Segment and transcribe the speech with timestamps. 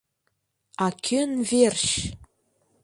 [0.83, 1.85] А кӧн верч!